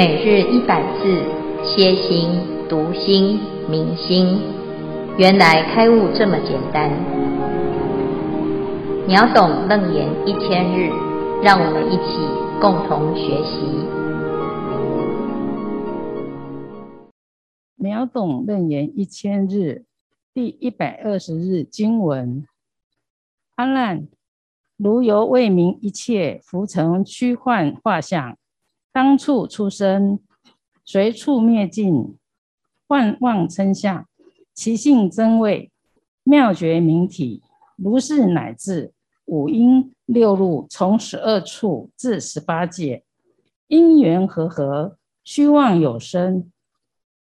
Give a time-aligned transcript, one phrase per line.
[0.00, 1.04] 每日一百字，
[1.62, 2.30] 歇心、
[2.70, 4.40] 读心、明心，
[5.18, 6.90] 原来开悟这么简单。
[9.06, 10.88] 秒懂楞严一千日，
[11.42, 12.16] 让我们一起
[12.62, 13.60] 共同学习。
[17.76, 19.84] 秒懂楞严一千日，
[20.32, 22.46] 第一百二十日经文：
[23.56, 24.08] 阿难，
[24.78, 28.38] 如由未明一切浮尘虚幻化相。
[28.92, 30.18] 当处出生，
[30.84, 32.16] 随处灭尽，
[32.88, 34.06] 幻妄称相，
[34.52, 35.70] 其性真味，
[36.24, 37.40] 妙觉明体，
[37.76, 38.92] 如是乃至
[39.26, 43.04] 五阴六路，从十二处至十八界，
[43.68, 46.50] 因缘和合，虚妄有生；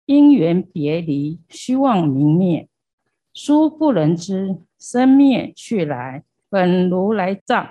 [0.04, 2.68] 因缘别离，虚妄明灭。
[3.34, 7.66] 殊不能知生灭去来，本如来藏，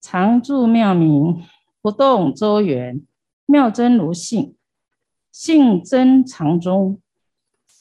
[0.00, 1.44] 常住妙明，
[1.82, 3.02] 不动周圆。
[3.50, 4.54] 妙真如性，
[5.32, 7.00] 性真常中，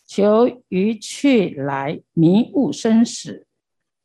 [0.05, 3.45] 求于去来迷悟生死，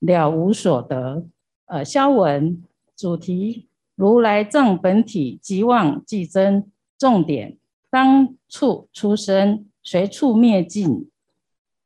[0.00, 1.24] 了无所得。
[1.66, 2.60] 呃，消文
[2.96, 6.68] 主题：如来藏本体即妄即真。
[6.98, 7.56] 重点：
[7.88, 11.08] 当处出生，随处灭尽。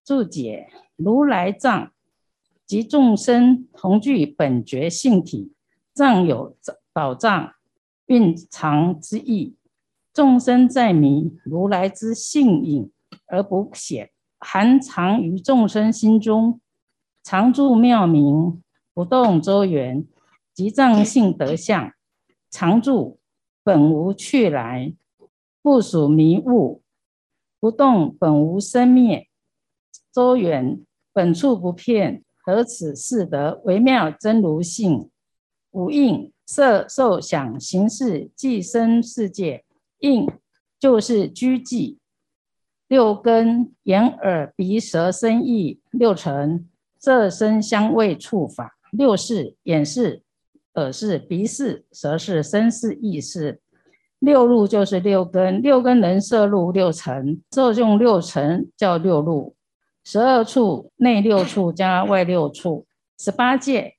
[0.03, 1.93] 注解：如来藏
[2.65, 5.53] 即众生同具本觉性体，
[5.93, 6.57] 藏有
[6.95, 7.53] 宝藏
[8.07, 9.55] 蕴藏之意。
[10.17, 12.91] 众生在迷，如来之性隐
[13.27, 16.59] 而不显，含藏于众生心中，
[17.23, 18.63] 常住妙明，
[18.95, 20.07] 不动周圆，
[20.55, 21.93] 即藏性德相，
[22.51, 23.19] 常住
[23.63, 24.95] 本无去来，
[25.61, 26.81] 不属迷悟，
[27.61, 29.29] 不动本无生灭，
[30.11, 35.11] 周圆本处不遍，何此四德为妙真如性？
[35.73, 39.66] 五应色受想行识即生世界。
[39.99, 40.27] 应
[40.79, 41.97] 就是居寂，
[42.87, 46.69] 六根眼耳鼻舌身意六尘，
[46.99, 50.23] 色声香味触法六识，眼识、
[50.75, 53.61] 耳识、鼻识、舌识、身识、意识，
[54.19, 59.57] 六路就是六根，六根能摄入六尘，摄用六尘叫六路，
[60.05, 62.87] 十二处内六处加外六处，
[63.19, 63.95] 十八界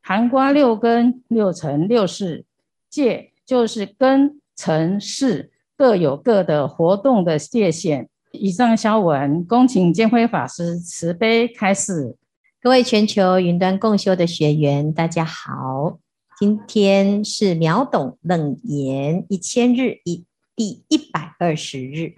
[0.00, 2.46] 含括六根、六尘、六识，
[2.88, 4.40] 界就是根。
[4.56, 8.08] 城市各有各的活动的界限。
[8.32, 12.16] 以上消文，恭请见辉法师慈悲开示。
[12.60, 15.98] 各位全球云端共修的学员，大家好，
[16.38, 20.24] 今天是秒懂楞严一千日一
[20.54, 22.16] 第一百二十日，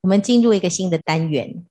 [0.00, 1.64] 我们进入一个新的单元。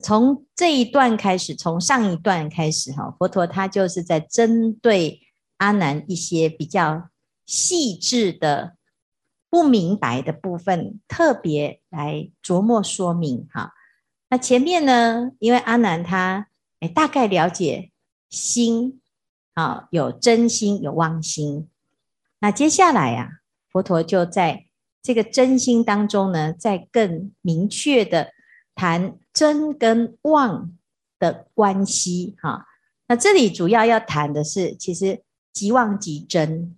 [0.00, 5.20] 从这一段开始，从上一段开始，哈，佛陀他就是在针对
[5.58, 7.08] 阿难一些比较
[7.46, 8.74] 细致的。
[9.54, 13.72] 不明白的部分，特别来琢磨说明哈。
[14.28, 16.48] 那前面呢，因为阿难他
[16.80, 17.92] 诶大概了解
[18.28, 19.00] 心
[19.52, 21.68] 啊，有真心有妄心。
[22.40, 23.30] 那接下来呀、啊，
[23.70, 24.66] 佛陀就在
[25.00, 28.32] 这个真心当中呢，再更明确的
[28.74, 30.72] 谈真跟妄
[31.20, 32.66] 的关系哈。
[33.06, 35.22] 那这里主要要谈的是，其实
[35.52, 36.76] 即妄即真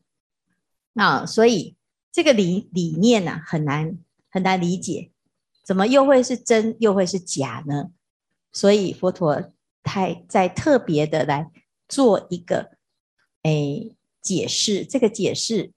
[0.92, 1.74] 啊，所以。
[2.16, 3.98] 这个理理念呢、啊，很难
[4.30, 5.10] 很难理解，
[5.62, 7.90] 怎么又会是真又会是假呢？
[8.54, 11.50] 所以佛陀太在特别的来
[11.86, 12.70] 做一个
[13.42, 15.72] 诶解释，这个解释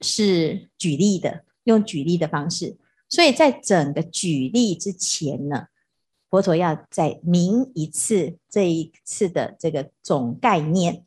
[0.00, 2.76] 是举例的，用举例的方式。
[3.08, 5.68] 所以在整个举例之前呢，
[6.28, 11.04] 佛陀要再明一次这一次的这个总概念。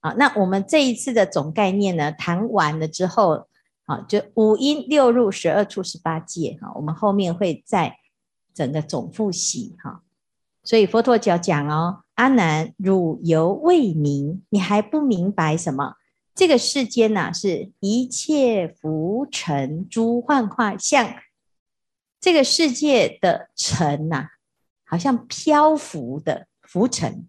[0.00, 3.46] 啊，那我们这一次的总概念呢，谈完了之后。
[3.86, 7.96] 好，就五阴六入十二处十八界哈，我们后面会再
[8.52, 10.02] 整个总复习哈。
[10.64, 15.94] 所以佛陀就讲哦，阿难，汝犹未明，你还不明白什么？
[16.34, 21.14] 这个世间呐、啊，是一切浮尘诸幻化相，
[22.20, 24.28] 这个世界的尘呐、啊，
[24.84, 27.28] 好像漂浮的浮尘，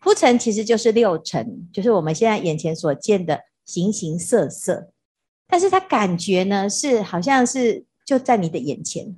[0.00, 4.90] 浮尘其实就是六尘，就是我们现在眼前所见的形形色色。
[5.50, 9.16] 但是他感觉呢，是好像是就在你的眼前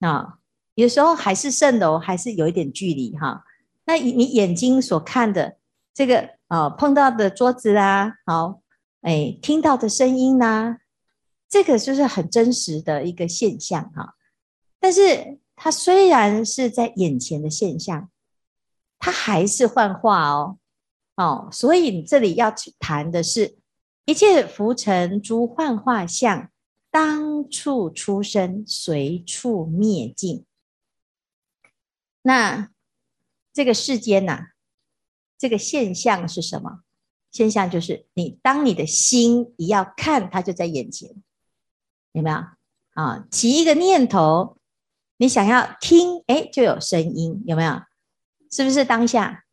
[0.00, 0.38] 啊，
[0.74, 3.42] 有时候还是蜃楼，还是有一点距离哈。
[3.86, 5.56] 那你眼睛所看的
[5.94, 8.60] 这个啊，碰到的桌子啊，好，
[9.00, 10.76] 哎，听到的声音呐，
[11.48, 14.16] 这个就是很真实的一个现象哈。
[14.78, 18.10] 但是它虽然是在眼前的现象，
[18.98, 20.58] 它还是幻化哦，
[21.16, 23.56] 哦，所以你这里要去谈的是。
[24.08, 26.50] 一切浮尘诸幻化相，
[26.90, 30.46] 当处出生，随处灭尽。
[32.22, 32.70] 那
[33.52, 34.46] 这个世间呐、啊，
[35.36, 36.80] 这个现象是什么？
[37.30, 41.14] 现象就是你当你的心一要看，它就在眼前，
[42.12, 42.36] 有没有
[42.94, 43.26] 啊？
[43.30, 44.56] 起一个念头，
[45.18, 47.82] 你想要听，哎，就有声音，有没有？
[48.50, 49.44] 是不是当下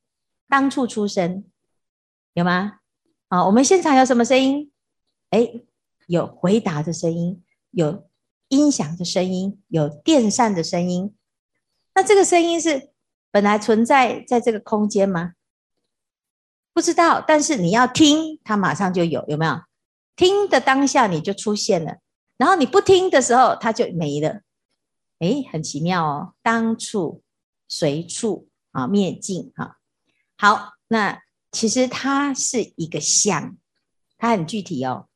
[0.48, 1.44] 当处出生？
[2.32, 2.80] 有吗？
[3.36, 4.72] 啊，我们现场有什么声音？
[5.32, 5.52] 哎，
[6.08, 8.08] 有回答的声音，有
[8.48, 11.14] 音响的声音，有电扇的声音。
[11.94, 12.92] 那这个声音是
[13.32, 15.34] 本来存在在这个空间吗？
[16.72, 19.60] 不知道，但是你要听，它马上就有，有没有？
[20.16, 21.98] 听的当下你就出现了，
[22.38, 24.40] 然后你不听的时候它就没了。
[25.20, 27.22] 诶，很奇妙哦，当处
[27.68, 29.76] 随处啊灭尽啊。
[30.38, 31.22] 好，那
[31.56, 33.56] 其实它是一个相，
[34.18, 35.08] 它很具体哦，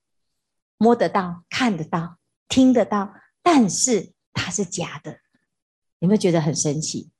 [0.78, 3.14] 摸得到、看得到、听得到，
[3.44, 5.20] 但是它是假的。
[6.00, 7.12] 有没有觉得很神奇？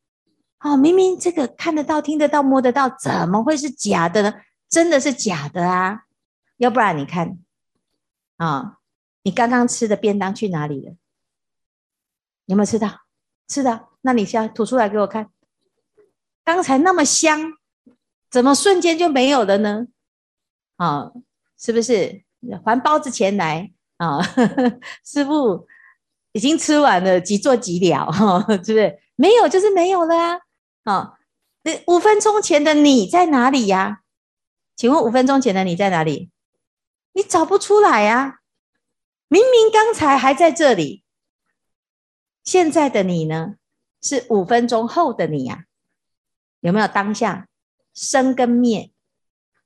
[0.62, 4.34] 哦，明明这个看得到、听得到、摸得到，怎么会是假的呢？
[4.70, 6.06] 真的是假的啊！
[6.56, 7.38] 要不然你看，
[8.38, 8.78] 啊、哦，
[9.24, 10.96] 你刚刚吃的便当去哪里了？
[12.46, 13.02] 有没有吃到？
[13.50, 15.30] 吃的，那你先吐出来给我看。
[16.46, 17.59] 刚才那么香，
[18.30, 19.88] 怎么瞬间就没有了呢？
[20.78, 21.12] 啊、
[21.58, 22.24] 是不是
[22.64, 24.20] 还包子钱来啊、
[25.04, 25.68] 师傅。
[26.32, 29.00] 已经吃完了，即做即了， 哈，是不是？
[29.16, 30.40] 没有就是没有了啊！
[30.84, 31.18] 啊，
[31.64, 34.02] 那五分钟前的你在哪里呀？
[34.76, 36.30] 请问五分钟前的你在哪里？
[37.14, 38.42] 你找不出来呀！
[39.28, 41.04] 明明刚才还在这里，
[42.44, 43.56] 现在的你呢？
[44.00, 45.66] 是五分钟后的你呀？
[46.60, 47.49] 有没有当下
[48.00, 48.92] 生跟灭？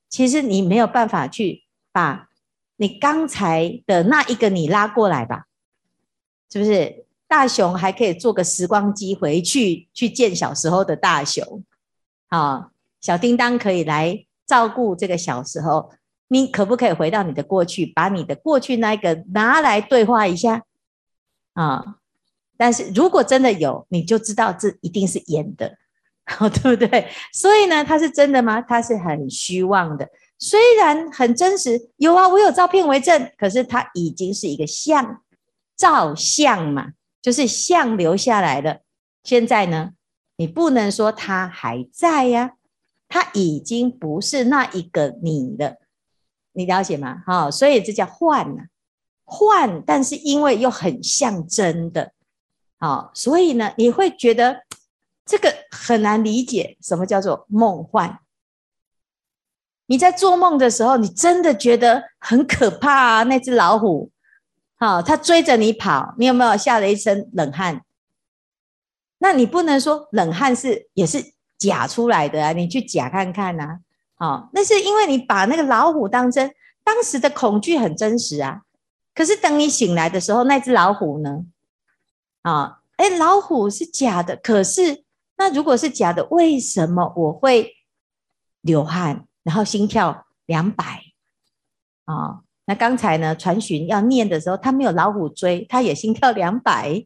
[0.09, 2.29] 其实你没有办法去把
[2.77, 5.45] 你刚才的那一个你拉过来吧？
[6.49, 11.63] 是不是大雄还可以坐个时光机回去去见小时候的大雄？
[12.29, 15.91] 啊，小叮当可以来照顾这个小时候。
[16.29, 20.63] 你可不可以回到你的过去，把你的过去那个拿来对话一下？
[21.53, 21.97] 啊，
[22.57, 25.77] 但是如果真的有，你就知道这一定是演的，
[26.61, 27.07] 对不对？
[27.31, 28.61] 所以呢，它是真的吗？
[28.61, 30.09] 它是很虚妄的，
[30.39, 35.21] 虽然很真实，有啊，我有照片为证，可是它已经是一个像。
[35.75, 38.81] 照相嘛，就是相留下来的。
[39.23, 39.89] 现在呢，
[40.37, 42.51] 你不能说他还在呀，
[43.09, 45.77] 他已经不是那一个你了，
[46.53, 47.23] 你了解吗？
[47.25, 48.61] 好，所以这叫幻呢，
[49.25, 52.13] 幻，但是因为又很像真的，
[52.79, 54.61] 好，所以呢，你会觉得
[55.25, 58.19] 这个很难理解，什么叫做梦幻？
[59.85, 64.11] 你在做梦的时候，你真的觉得很可怕啊，那只老虎。
[64.75, 67.83] 好，它追着你跑，你有没有吓了一身冷汗？
[69.19, 73.79] 那你不能说冷汗是也是假出来的啊，你去假看看呐。
[74.15, 76.53] 好，那是因为你把那个老虎当真，
[76.83, 78.63] 当时的恐惧很真实啊。
[79.13, 81.45] 可是等你醒来的时候，那只老虎呢？
[82.41, 85.02] 啊，哎，老虎是假的，可是
[85.43, 87.73] 那如果是假的，为什么我会
[88.61, 91.01] 流汗，然后心跳两百？
[92.05, 92.39] 啊？
[92.65, 97.05] 那刚才呢，传讯要念的时候，他没有老虎追，他也心跳两百。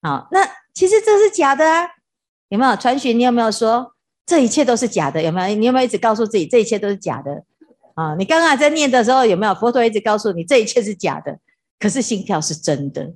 [0.00, 1.88] 好，那其实这是假的啊，
[2.48, 2.76] 有没有？
[2.76, 3.92] 传讯你有没有说
[4.24, 5.20] 这一切都是假的？
[5.20, 5.56] 有没有？
[5.56, 7.42] 你有没有一直告诉自己这一切都是假的？
[7.94, 9.54] 啊，你刚刚在念的时候有没有？
[9.56, 11.40] 佛陀一直告诉你这一切是假的，
[11.80, 13.12] 可是心跳是真的。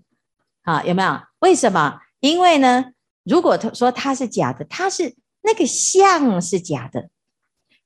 [0.63, 1.21] 啊，有没有？
[1.39, 2.01] 为什么？
[2.19, 2.87] 因为呢，
[3.27, 7.11] 如果他说他是假的，他是那个相是假的。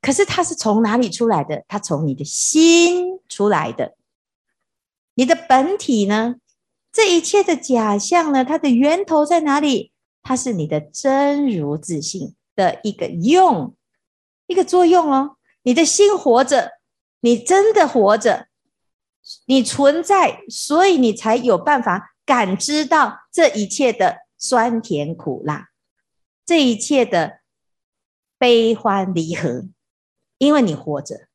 [0.03, 1.63] 可是它是从哪里出来的？
[1.69, 3.97] 它从你的心出来的。
[5.13, 6.37] 你的本体呢？
[6.91, 8.43] 这一切的假象呢？
[8.43, 9.93] 它的源头在哪里？
[10.23, 13.75] 它是你的真如自信的一个用，
[14.47, 15.37] 一个作用哦。
[15.65, 16.79] 你的心活着，
[17.21, 18.47] 你真的活着，
[19.45, 25.69] 你存在，所以你才有办法感知到这一切的酸甜苦辣，
[26.45, 27.43] 这一切的
[28.37, 29.69] 悲欢离合。
[30.39, 31.29] 因为你活着，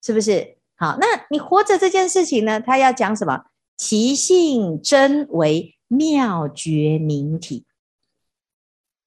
[0.00, 0.56] 是不是？
[0.76, 2.60] 好，那你活着这件事情呢？
[2.60, 3.46] 他要讲什么？
[3.76, 7.66] 其性真为妙觉明体。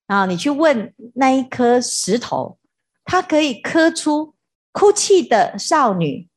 [0.07, 2.59] 啊，你去问那一颗石头，
[3.05, 4.35] 它可以刻出
[4.73, 6.27] 哭泣的少女，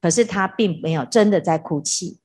[0.00, 2.18] 可是它并没有真的在哭泣。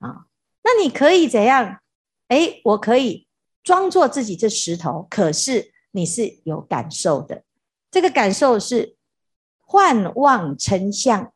[0.00, 0.26] 啊，
[0.64, 1.80] 那你可以怎样？
[2.28, 3.26] 诶，我可以
[3.62, 7.44] 装作自己这石头，可是你是有感受的，
[7.90, 8.96] 这个感受是。
[9.66, 11.32] 幻妄成相，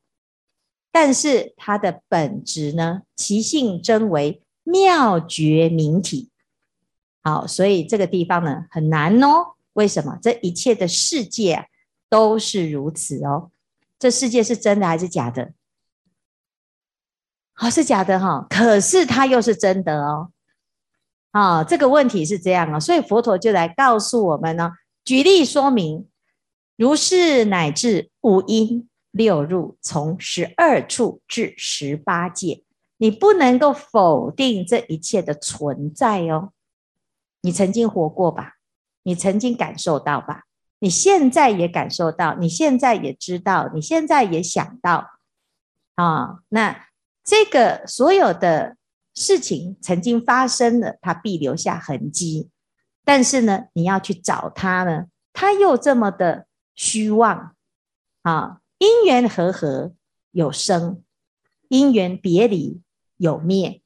[0.92, 6.30] 但是它的本质呢，其性真为妙觉明体。
[7.22, 9.54] 好，所以这个地方呢很难哦。
[9.72, 10.18] 为什么？
[10.22, 11.68] 这一切的世界，
[12.08, 13.50] 都是如此哦。
[13.98, 15.52] 这世界是真的还是假的？
[17.54, 18.46] 好，是假的哈。
[18.48, 20.30] 可是它又是真的哦。
[21.30, 24.72] 啊，这个问题是这样啊，所以佛陀就来告诉我们呢，
[25.04, 26.08] 举例说明，
[26.76, 32.64] 如是乃至五阴六入，从十二处至十八界，
[32.96, 36.52] 你不能够否定这一切的存在哦。
[37.42, 38.54] 你曾经活过吧？
[39.02, 40.44] 你曾经感受到吧？
[40.78, 45.10] 你现在也感受到，你现在也知道，你现在也想到
[45.96, 46.38] 啊。
[46.48, 46.86] 那
[47.22, 48.77] 这个所有的。
[49.18, 52.50] 事情曾经发生了，它必留下痕迹。
[53.04, 56.46] 但是呢，你要去找它呢，它又这么的
[56.76, 57.56] 虚妄
[58.22, 58.60] 啊！
[58.78, 59.92] 因缘和合
[60.30, 61.02] 有生，
[61.68, 62.80] 因缘别离
[63.16, 63.82] 有灭。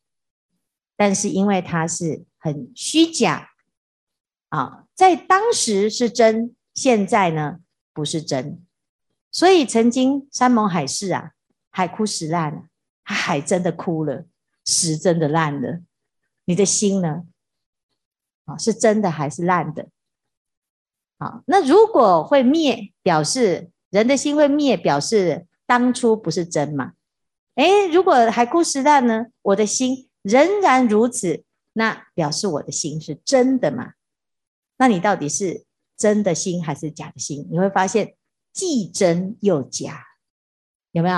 [0.97, 3.49] 但是因为它是很虚假
[4.51, 7.61] 啊，在当时是真，现在呢
[7.95, 8.63] 不是真。
[9.31, 11.31] 所以曾经山盟海誓啊，
[11.71, 12.65] 海枯石烂了，
[13.03, 14.27] 海真的枯了。
[14.65, 15.81] 是真的烂了，
[16.45, 17.25] 你的心呢？
[18.45, 19.89] 啊，是真的还是烂的？
[21.19, 26.93] 好，那如果会灭，表示人的心会灭，表示当初不是真嘛？
[27.55, 29.27] 诶，如果海枯石烂呢？
[29.43, 33.93] 我的心仍然如此，那表示我的心是真的嘛？
[34.79, 35.65] 那你到底是
[35.97, 37.47] 真的心还是假的心？
[37.51, 38.17] 你会发现
[38.53, 40.05] 既真又假，
[40.91, 41.17] 有没有？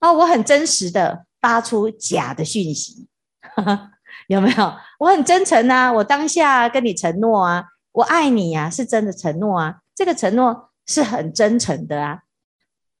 [0.00, 1.26] 哦，我很真实的。
[1.46, 3.06] 发出假的讯息，
[4.26, 4.74] 有没有？
[4.98, 12.22] 我很真诚啊，我当下跟你承诺啊，我爱你呀，是真的承诺啊，这个承诺是很真诚的啊。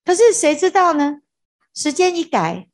[0.04, 1.22] 可是谁知道呢？
[1.74, 2.68] 时间一改，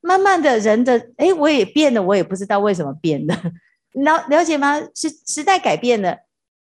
[0.00, 3.38] 慢慢的人的，诶，我也变了，我也不知道为什么变了。
[3.92, 4.80] 了了解吗？
[4.94, 6.20] 时时代改变了，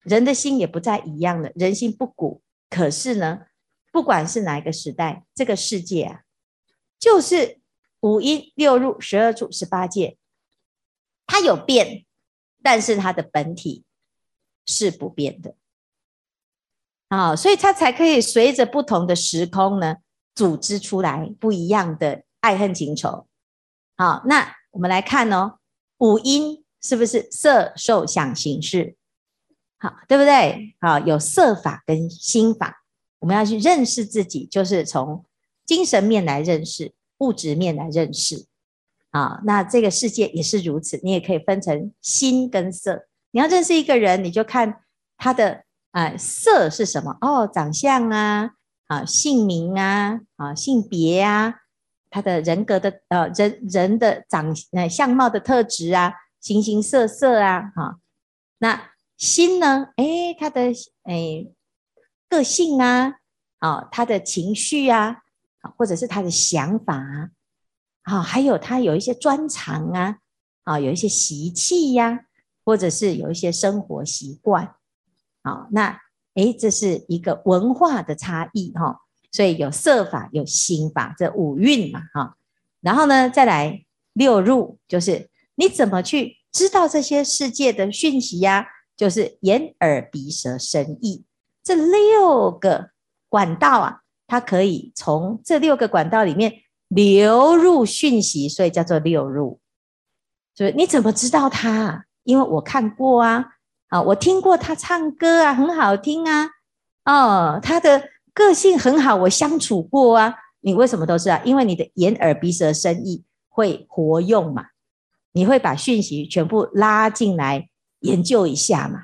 [0.04, 1.50] 人的心也不再一样了。
[1.56, 3.40] 人心不古，可是呢，
[3.92, 6.20] 不管是哪一个时代，这个世界啊，
[7.00, 7.58] 就是。
[8.06, 10.16] 五阴六入十二处十八界，
[11.26, 12.06] 它有变，
[12.62, 13.84] 但是它的本体
[14.64, 15.56] 是不变的
[17.08, 19.98] 啊，所以它才可以随着不同的时空呢，
[20.36, 23.26] 组织出来不一样的爱恨情仇。
[23.98, 25.58] 好，那我们来看哦，
[25.98, 28.96] 五阴是不是色受想行识？
[29.80, 30.76] 好，对不对？
[30.80, 32.84] 好，有色法跟心法，
[33.18, 35.26] 我们要去认识自己，就是从
[35.66, 36.94] 精神面来认识。
[37.20, 38.46] 物质面来认识
[39.12, 41.00] 啊，那这个世界也是如此。
[41.04, 43.08] 你也可以分成心跟色。
[43.32, 44.82] 你要认识一个人，你就看
[45.18, 48.52] 他的啊色是什么哦，长相啊，
[48.88, 51.62] 啊姓名啊，啊性别啊，
[52.10, 58.00] 他的人格的呃人人的长呃相貌的特质啊，形形色色啊，哈。
[58.58, 59.90] 那心呢？
[59.96, 60.74] 诶，他的
[61.06, 61.54] 诶
[62.28, 63.16] 个性啊，
[63.60, 65.22] 啊他的情绪啊。
[65.78, 67.30] 或者是他的想法啊，
[68.04, 70.18] 啊，还有他有一些专长啊，
[70.64, 72.26] 啊，有一些习气呀，
[72.64, 74.76] 或者是有一些生活习惯，
[75.42, 76.00] 啊，那
[76.36, 82.38] 诶，这是一个文化的差异哈，所以有色法，有心法，这五蕴嘛哈，
[82.82, 88.68] 然后呢，再来六入，就是你怎么去知道这些世界的讯息呀？
[88.98, 91.26] 就是眼耳鼻舌身意
[91.62, 92.92] 这六个
[93.28, 94.04] 管道啊。
[94.28, 99.60] 它可以从这六个管道里面流入讯息，所以叫做六入。
[100.54, 102.06] 就是你怎么知道他？
[102.24, 103.46] 因为我看过啊，
[103.90, 106.50] 啊，我听过他唱歌啊，很好听啊，
[107.06, 110.36] 哦，他的个性很好，我相处过啊。
[110.62, 111.40] 你为什么都知道？
[111.44, 114.66] 因为你的眼耳鼻舌身意会活用嘛，
[115.34, 119.04] 你会把讯息全部拉进来研究一下嘛，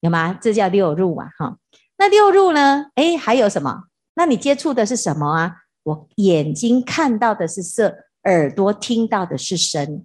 [0.00, 0.38] 有吗？
[0.40, 1.58] 这叫六入嘛，哈。
[1.98, 2.86] 那六入呢？
[2.94, 3.84] 诶，还有什么？
[4.16, 5.56] 那你接触的是什么啊？
[5.82, 10.04] 我眼睛看到的是色，耳朵听到的是声，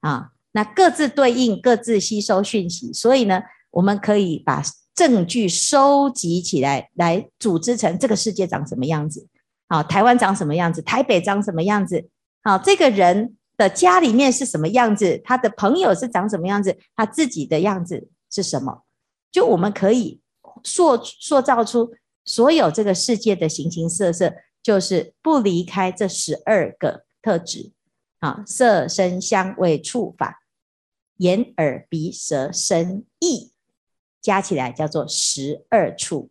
[0.00, 4.62] 啊，那各自对应，各自吸收讯息，所以呢，我们可以把
[4.94, 9.26] 证据收集起来，来组织成这个世界长什么样子，
[9.66, 12.08] 啊，台湾长什么样子，台北长什么样子，
[12.42, 18.84] 啊，这个人的家里面是什么样子，他的朋友是长什么样子，他自己的样子是什么，
[19.30, 20.22] 就我们可以
[20.62, 21.92] 塑塑造出。
[22.24, 27.72] 所有这个世界的形形色色，就是不离开这十二个特质
[28.20, 30.42] 啊，色声香味触法，
[31.18, 33.52] 眼耳鼻舌身意，
[34.20, 36.30] 加起来叫做十二处。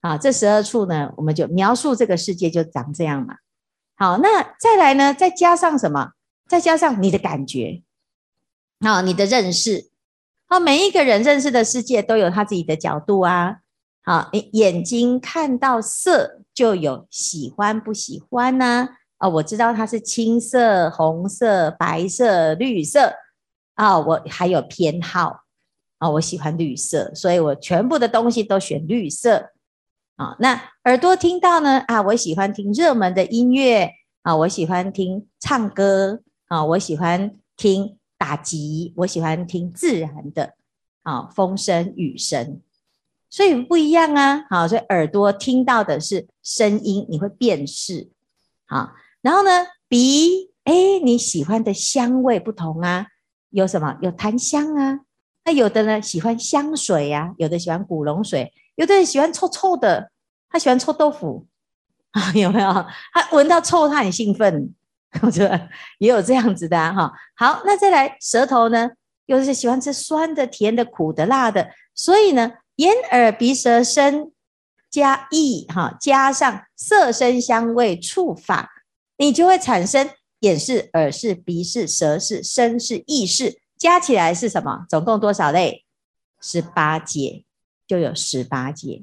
[0.00, 3.36] 啊，这十二处呢，我们就描述这个世界就长这样嘛。
[3.96, 5.12] 好，那再来呢？
[5.12, 6.12] 再加上什么？
[6.48, 7.82] 再加上你的感觉，
[8.80, 9.90] 好，你的认识。
[10.46, 13.58] 好，每一个人认识的世界都有他自己的角度啊。
[14.10, 18.88] 啊，眼睛看到色就有喜欢不喜欢呢？
[19.18, 23.14] 啊，我知道它是青色、红色、白色、绿色
[23.74, 25.42] 啊，我还有偏好
[25.98, 29.52] 啊，我喜欢绿色，所以我全部的东西都选绿色。
[30.16, 31.78] 啊，那耳朵听到呢？
[31.86, 40.54] 啊，我喜欢听热门的音乐啊，我喜欢听唱歌啊，我喜欢听打击，我喜欢听自然的
[41.04, 42.60] 啊，风声、雨声，
[43.30, 44.44] 所以不一样啊。
[44.50, 48.10] 好，所以耳朵听到的是声音，你会辨识。
[48.66, 53.06] 好，然后呢，鼻，哎，你喜欢的香味不同啊，
[53.50, 53.96] 有什么？
[54.02, 55.00] 有檀香啊，
[55.44, 58.52] 那有的呢喜欢香水呀，有的喜欢古龙水。
[58.74, 60.10] 有的人喜欢臭臭的，
[60.48, 61.46] 他喜欢臭豆腐
[62.10, 62.72] 啊， 有没有？
[63.12, 64.74] 他闻到臭，他很兴奋，
[65.22, 65.68] 我觉得
[65.98, 67.12] 也有这样子的哈、啊。
[67.36, 68.90] 好，那再来舌头呢？
[69.26, 74.32] 有的是喜欢吃酸的、甜的、苦的、辣的，所以呢，眼耳鼻舌身
[74.90, 78.70] 加意哈，加上色声香味触法，
[79.18, 80.10] 你就会产生
[80.40, 84.86] 眼是、耳是、鼻是、舌是、身是、意识，加起来是什么？
[84.88, 85.84] 总共多少类？
[86.40, 87.44] 十八界。
[87.90, 89.02] 就有十八界，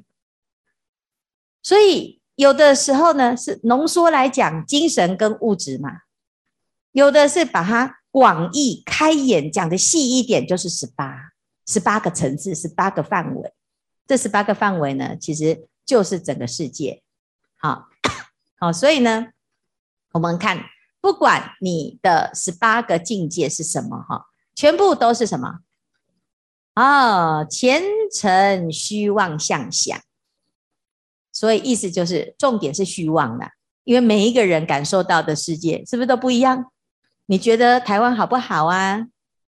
[1.62, 5.90] 所以有的时候呢是浓缩来讲精神跟物质嘛，
[6.92, 11.32] 有的是把它广义开眼讲的细一点，就是十八
[11.66, 13.52] 十八个层次，十八个范围。
[14.08, 17.02] 这十八个范围呢，其实就是整个世界。
[17.58, 17.88] 好，
[18.58, 19.26] 好，所以呢，
[20.12, 20.64] 我们看，
[20.98, 25.58] 不管你的十八个境界是什么，哈，全部都是什么？
[26.72, 30.00] 啊、哦，前尘虚妄相想，
[31.30, 33.50] 所以意思就是重点是虚妄的，
[33.84, 36.72] 因为每一个人感受到的世界是不是都不一样？
[37.26, 39.06] 你觉得台湾好不好啊？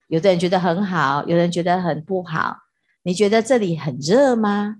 [0.08, 2.56] 有的人觉得很好，有人觉得很不好。
[3.02, 4.76] 你觉得这里很热吗？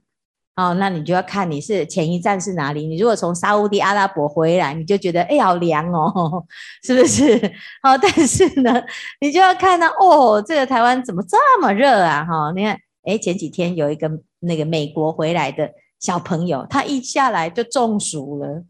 [0.56, 2.86] 哦，那你就要看你是前一站是哪里。
[2.86, 6.44] 你如果从沙乌地阿拉伯回来，你就觉得哎，好凉哦，
[6.84, 7.38] 是不是？
[7.82, 8.82] 好，但是呢，
[9.22, 12.26] 你就要看到哦，这个台湾怎么这么热啊？
[12.26, 18.62] 哈，你看，哎，前几天有一个那个美国回来的小朋友，他一下来就中暑了，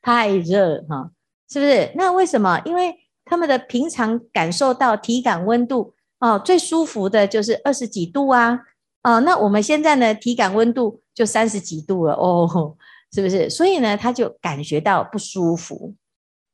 [0.00, 1.10] 太热哈，
[1.50, 1.92] 是不是？
[1.96, 2.58] 那为什么？
[2.64, 2.94] 因为
[3.26, 8.60] 他们的平常感受到体感温度哦，最舒服的就是二十几度啊。
[9.06, 12.76] 哦，那我们现在呢，体感温度就三十几度了哦，
[13.12, 13.48] 是不是？
[13.48, 15.94] 所以呢，他就感觉到不舒服。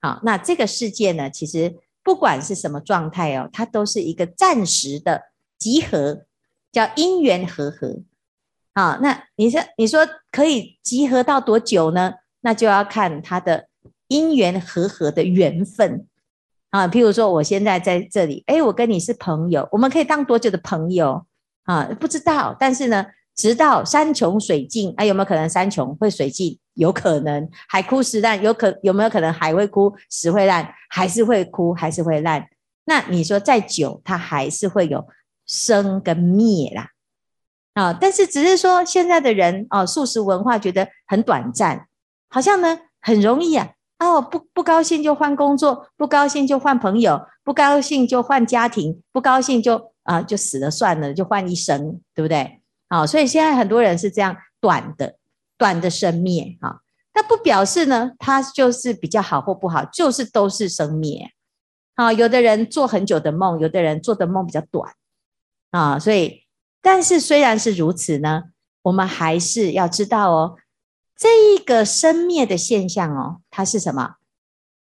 [0.03, 5.23] 好，那这个世界呢，其实不管是什么状态哦，它都是一个暂时的
[5.59, 6.27] 集合，
[6.71, 8.03] 叫因缘和合。
[8.75, 12.17] 好，那你说你说可以集合到多久呢？
[12.43, 13.69] 那就要看它的
[14.09, 16.07] 因缘和合的缘分
[16.69, 16.87] 啊。
[16.87, 21.25] 譬如说，我现在在这里，哎，我跟你是朋友，我们可以当多久的朋友？
[21.65, 26.59] 啊，不知道，但是呢，直到山穷水尽，啊，有没有可能山穷会水尽？
[26.75, 32.49] 有可能，海枯石烂，有可有没有可能海会枯，石会烂，还是会枯，还是会烂？
[32.87, 35.07] 那你说再久，它还是会有
[35.47, 36.89] 生跟灭啦。
[37.75, 41.87] 啊，但是只是说现在的人哦，素食文化觉得很短暂，
[42.29, 49.92] 好像呢很容易啊，哦，不不高兴就换工作，不高兴就换朋友，不高兴就换家庭，不高兴就。
[50.05, 52.61] 啊，就死了算了，就换一生，对不对？
[52.89, 55.17] 好，所以现在很多人是这样短的，
[55.57, 56.81] 短的生灭啊。
[57.15, 61.31] 那不表示呢，他就是比较好或不好，就是都是生灭。
[61.95, 64.95] 啊，有的人做很久的梦，有的人做的梦比较短
[65.71, 65.99] 啊。
[65.99, 66.45] 所以，
[66.81, 68.45] 但是虽然是如此呢，
[68.83, 70.57] 我们还是要知道哦，
[71.17, 74.17] 这一个生灭的现象哦，它是什么？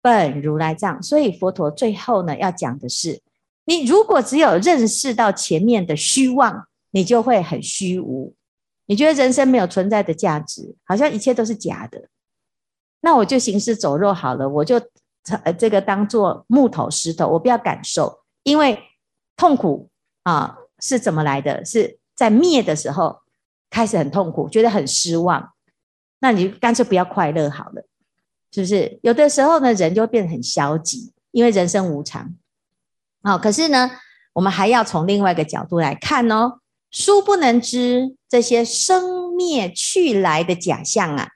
[0.01, 1.01] 本如来藏。
[1.03, 3.21] 所以佛陀最后呢，要讲的是。
[3.69, 8.33] 你如果只有认识到前面的虚妄，你就会很虚无。
[8.87, 12.09] 你觉得人生没有存在的价值，好像一切都是假的。
[13.01, 14.81] 那我就行尸走肉好了，我就
[15.59, 18.79] 这个当做木头石头，我不要感受，因为
[19.37, 19.87] 痛苦
[20.23, 21.63] 啊是怎么来的？
[21.63, 23.19] 是在灭的时候
[23.69, 25.51] 开始很痛苦，觉得很失望。
[26.21, 27.85] 那你干脆不要快乐好了，
[28.51, 28.97] 是不是？
[29.03, 32.33] 有的时候呢，人就会变得很消极，因为人生无常。
[33.21, 33.91] 好，可是呢，
[34.33, 36.59] 我们还要从另外一个角度来看哦。
[36.91, 41.29] 殊不能知这些生灭去来的假象啊，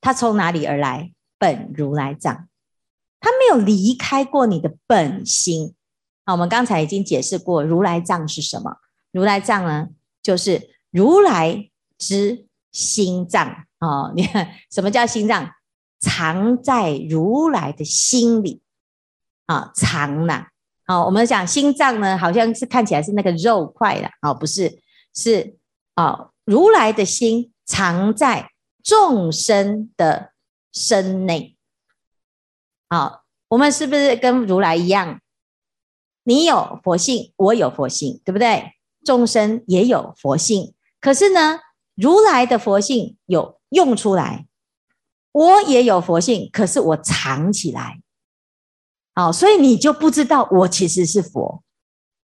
[0.00, 1.12] 它从哪里而来？
[1.38, 2.48] 本如来藏，
[3.20, 5.74] 它没有离开过你的本心。
[6.26, 8.76] 好，我们刚才已经解释过，如来藏是什么？
[9.12, 9.88] 如来藏呢，
[10.22, 13.64] 就是如来之心藏。
[13.78, 15.48] 哦，你看什么叫心藏？
[16.00, 18.60] 藏在如来的心里
[19.46, 20.48] 啊，藏呐。
[20.90, 24.80] 好，我们讲心脏呢，好像是看起来是那个肉块的，哦，不是，
[25.14, 25.58] 是
[25.94, 28.50] 啊，如来的心藏在
[28.82, 30.32] 众生的
[30.72, 31.58] 身内。
[32.88, 35.20] 好，我们是不是跟如来一样？
[36.24, 38.72] 你有佛性，我有佛性，对不对？
[39.04, 41.60] 众生也有佛性，可是呢，
[41.96, 44.46] 如来的佛性有用出来，
[45.32, 48.00] 我也有佛性，可是我藏起来。
[49.18, 51.60] 哦，所以你就不知道我其实是佛，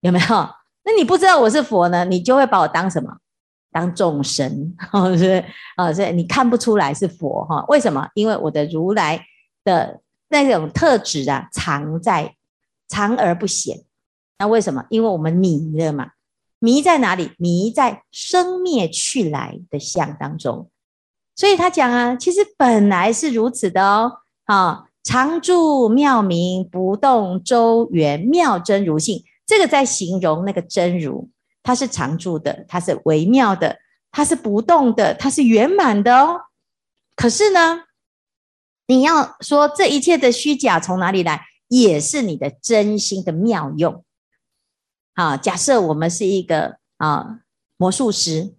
[0.00, 0.26] 有没有？
[0.84, 3.18] 那你不知道我是佛呢，你就会把我当什么？
[3.70, 5.44] 当众生，是不是？
[5.76, 7.62] 啊，所以你看不出来是佛哈？
[7.68, 8.08] 为什么？
[8.14, 9.22] 因为我的如来
[9.62, 12.34] 的那种特质啊，藏在
[12.88, 13.84] 藏而不显。
[14.38, 14.86] 那为什么？
[14.88, 16.12] 因为我们迷了嘛，
[16.58, 17.32] 迷在哪里？
[17.36, 20.70] 迷在生灭去来的相当中。
[21.36, 24.20] 所以他讲啊，其实本来是如此的哦。
[24.44, 29.24] 啊，常住妙明，不动周圆，妙真如性。
[29.46, 31.30] 这个在形容那个真如，
[31.62, 33.78] 它是常住的，它是微妙的，
[34.10, 36.42] 它是不动的，它是圆满的哦。
[37.16, 37.84] 可是呢，
[38.86, 41.46] 你要说这一切的虚假从哪里来？
[41.68, 44.04] 也是你的真心的妙用。
[45.14, 47.38] 啊，假设我们是一个啊
[47.78, 48.52] 魔术师，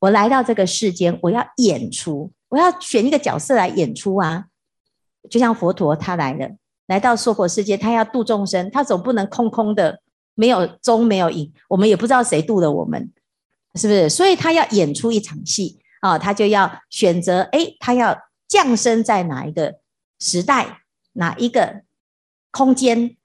[0.00, 4.48] 我来到这个世间，我要演出，我要选一个角色来演出啊。
[5.30, 6.48] 就像佛陀他来了，
[6.86, 10.00] 来到娑婆世界，他要度众生，他总不能空空的，
[10.34, 13.12] 没有终没有影，我们也不知道谁度了我们，
[13.74, 14.08] 是不是？
[14.08, 18.16] 所以他要演出一场戏啊，他就要选择，哎，他要
[18.48, 19.76] 降生在哪一个
[20.18, 21.82] 时代，哪一个
[22.50, 23.16] 空间？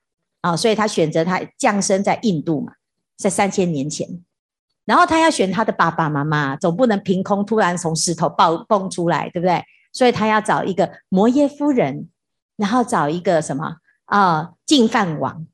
[0.41, 2.73] 啊、所以他选择他降生在印度嘛，
[3.15, 4.07] 在三千年前，
[4.85, 9.63] 然后他要选他的爸爸妈妈，总不能凭空突然从石头爆蹦出来，对不对？
[9.91, 12.09] 所以他要找一个摩耶夫人，
[12.57, 13.75] 然后找一个什么
[14.05, 15.45] 啊，净饭王，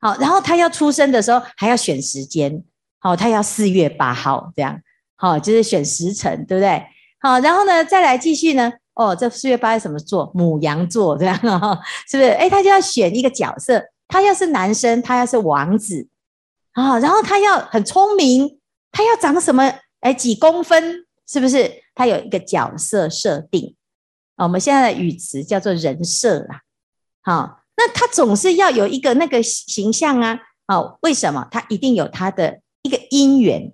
[0.00, 2.62] 好，然后他要出生的时候还要选时间，
[2.98, 4.80] 好，他要四月八号这样，
[5.16, 6.84] 好，就是选时辰，对不对？
[7.20, 10.30] 好，然后呢，再来继续呢，哦，这四月八是什么座？
[10.34, 12.30] 母羊座这样啊，是不是？
[12.30, 13.82] 哎，他就要选一个角色。
[14.06, 16.06] 他要是男生，他要是王子
[16.72, 18.60] 啊，然后他要很聪明，
[18.92, 19.72] 他要长什么？
[20.00, 21.06] 哎，几公分？
[21.26, 21.83] 是不是？
[21.94, 23.74] 他有一个角色设定。
[24.36, 26.62] 我们现在的语词叫做人设啦。
[27.22, 30.40] 好，那他总是要有一个那个形象啊。
[30.66, 31.46] 好，为什么？
[31.50, 33.72] 他一定有他的一个因缘。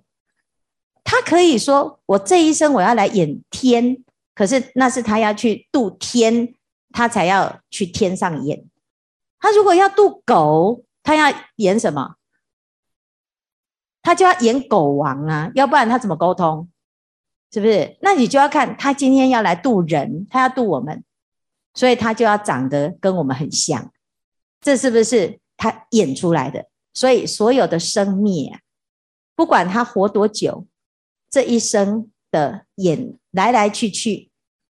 [1.03, 4.03] 他可以说，我这一生我要来演天，
[4.35, 6.53] 可是那是他要去度天，
[6.91, 8.63] 他才要去天上演。
[9.39, 12.15] 他如果要度狗，他要演什么？
[14.03, 16.69] 他就要演狗王啊，要不然他怎么沟通？
[17.53, 17.97] 是不是？
[18.01, 21.03] 那你就要看他今天要来渡人，他要渡我们，
[21.73, 23.91] 所以他就要长得跟我们很像，
[24.61, 26.67] 这是不是他演出来的？
[26.93, 28.59] 所以所有的生灭啊，
[29.35, 30.65] 不管他活多久，
[31.29, 34.29] 这一生的演来来去去，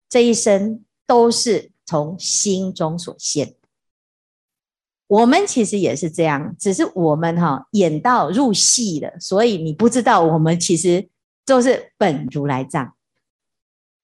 [0.10, 3.56] 这一生都是从心中所现。
[5.08, 11.08] 我们其实也是这样，只是我们哈演到入戏了，所以你不知道我们其实
[11.46, 12.94] 就是本如来藏。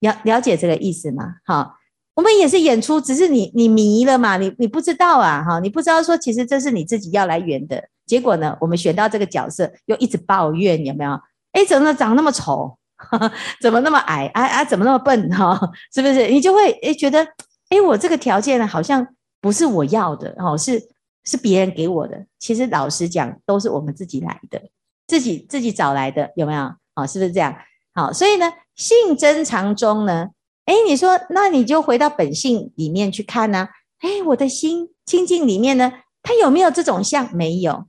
[0.00, 1.36] 了了解这个意思吗？
[1.44, 1.76] 哈，
[2.14, 7.88] 我们也是演出，只是你你迷了嘛，你你不知道啊，哈，你不知道说其实这是你自己要来演的。
[8.06, 11.12] 结果呢，我们选到这个角色，又一直抱怨，有没有？
[11.52, 12.76] 哎，怎么长那么丑？
[13.60, 14.26] 怎么那么矮？
[14.34, 15.30] 啊啊，怎么那么笨？
[15.30, 15.58] 哈，
[15.94, 16.28] 是不是？
[16.28, 17.24] 你就会哎觉得，
[17.68, 19.06] 哎，我这个条件呢，好像
[19.40, 20.90] 不是我要的，哦，是。
[21.24, 24.60] 是别人给我的，其实老实讲，都是我们自己来的，
[25.06, 26.74] 自己自己找来的，有没有？
[26.94, 27.56] 好，是不是这样？
[27.94, 30.28] 好，所以呢，性真常中呢，
[30.64, 33.68] 哎，你说，那你就回到本性里面去看呢？
[34.00, 37.34] 哎，我的心清净里面呢，它有没有这种相？
[37.34, 37.86] 没有。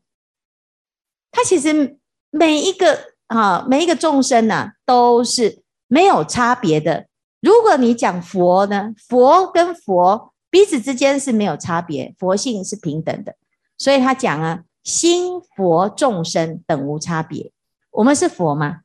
[1.32, 1.98] 它其实
[2.30, 7.08] 每一个啊，每一个众生呢，都是没有差别的。
[7.42, 10.32] 如果你讲佛呢，佛跟佛。
[10.54, 13.34] 彼此之间是没有差别，佛性是平等的，
[13.76, 17.52] 所以他讲啊，心佛众生等无差别。
[17.90, 18.82] 我们是佛吗？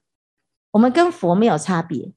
[0.70, 2.12] 我们跟佛没有差别。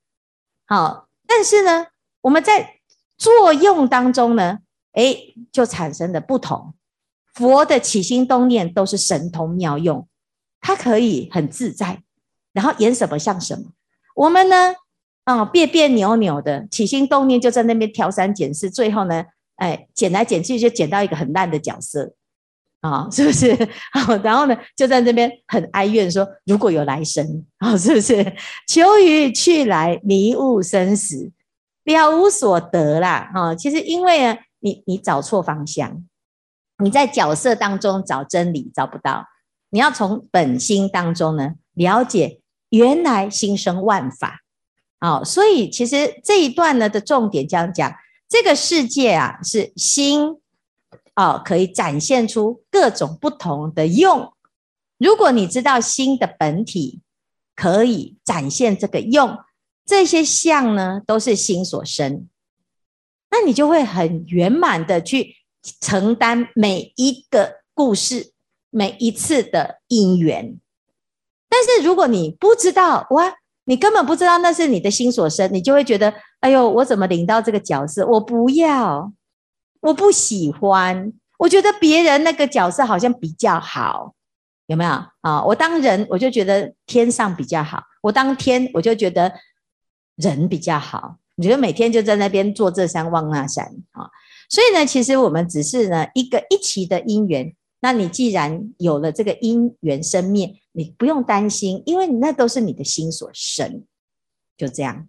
[0.65, 1.87] 好，但是呢，
[2.21, 2.79] 我们在
[3.17, 4.59] 作用当中呢，
[4.93, 5.15] 哎，
[5.51, 6.73] 就产生了不同。
[7.33, 10.07] 佛的起心动念都是神通妙用，
[10.59, 12.03] 他可以很自在，
[12.53, 13.71] 然后演什么像什么。
[14.15, 14.75] 我们呢，
[15.23, 19.25] 啊，别别扭扭的起心动念就在那边挑三拣四，最后呢。
[19.57, 22.15] 哎，剪来剪去就剪到一个很烂的角色
[22.81, 23.55] 啊， 是不是？
[23.93, 28.35] 好然后呢，就在这边很哀怨说：“如果有来生啊，是不是？
[28.67, 31.31] 求于去来迷悟生死
[31.85, 33.31] 了无所得啦。
[33.33, 36.03] 哈，其实因为呢，你你找错方向，
[36.83, 39.25] 你在角色当中找真理找不到，
[39.69, 42.39] 你要从本心当中呢了解，
[42.69, 44.41] 原来心生万法。
[44.99, 47.93] 好，所以其实这一段呢的重点这样讲，
[48.27, 50.37] 这个世界啊是心
[51.15, 54.33] 哦，可以展现出各种不同的用。
[54.97, 57.01] 如果你知道心的本体
[57.55, 59.37] 可以展现这个用，
[59.85, 62.27] 这些相呢都是心所生，
[63.29, 65.35] 那你就会很圆满的去
[65.79, 68.31] 承担每一个故事、
[68.69, 70.59] 每一次的因缘。
[71.49, 73.35] 但是如果你不知道，哇！
[73.65, 78.05] 你根本不知道那是你的心所生，你就会觉得，哎呦，我怎么领到这个角色？
[78.07, 79.13] 我不要，
[79.81, 84.13] 我不喜欢，我觉得别人那个角色好像比较好，
[84.67, 84.91] 有没有
[85.21, 85.43] 啊？
[85.43, 89.33] 我当人，我就觉得天上比较好；我当天，我就觉得
[90.15, 91.17] 人比较好。
[91.35, 94.09] 你觉得每天就在那边坐这山望那山啊？
[94.49, 97.55] 所以呢，其实我们只是呢一个一期的因缘。
[97.79, 103.83] 那你既然有了这个因缘生灭，你不用担心，因为你那都是你的心所生，
[104.55, 105.07] 就这样。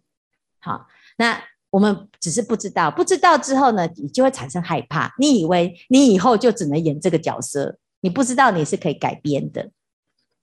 [0.59, 0.87] 好，
[1.19, 5.11] 那我们只是不知道，不知道之后呢，你就会产生害怕。
[5.19, 9.71] 你以为你以后就只能演这个角色，你不知道你是可以改编的。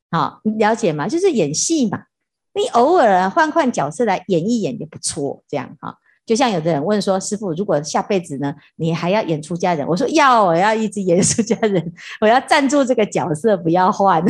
[0.10, 1.08] 好，你了解吗？
[1.08, 2.06] 就是演戏嘛，
[2.56, 5.96] 你偶尔换换角色来演一演也不错，这样哈。
[6.26, 14.24] 就像有的人问说：“师傅，如果下辈子呢，你还要演出家人？”我说：“要，我要一直演出家人，我要站住这个角色，不要换。”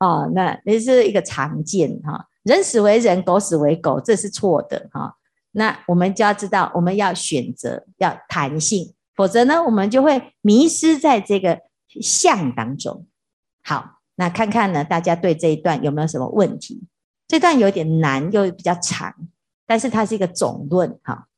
[0.00, 5.14] 哦，那那是一个常见哈，人死为人，狗死为狗，这是错的哈。
[5.52, 11.60] 那我们就要知道，我们要选择，要弹性，否则呢，我们就会迷失在这个
[12.00, 13.06] 相当中。
[13.62, 16.82] 好，那看看呢，大家对这一段有没有什么问题？
[17.26, 19.14] 这段有点难，又比较长。
[19.66, 21.28] 但是它是一个总论，哈。